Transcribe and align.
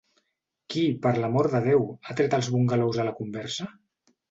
Qui, 0.73 0.85
per 1.03 1.11
l'amor 1.17 1.51
de 1.51 1.61
Déu, 1.67 1.85
ha 2.01 2.17
tret 2.23 2.39
els 2.41 2.51
bungalous 2.57 3.01
a 3.05 3.09
la 3.11 3.17
conversa? 3.23 3.71